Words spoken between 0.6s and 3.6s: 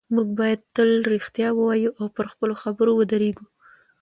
تل رښتیا ووایو او پر خپلو خبرو ودرېږو